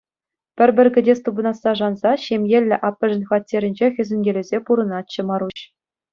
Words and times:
Пӗр-пӗр 0.57 0.87
кӗтес 0.95 1.19
тупӑнасса 1.27 1.71
шанса 1.81 2.11
ҫемьеллӗ 2.23 2.75
аппӑшӗн 2.89 3.21
хваттерӗнче 3.27 3.87
хӗсӗнкелесе 3.99 4.57
пурӑнатчӗ 4.71 5.21
Маруҫ. 5.31 5.57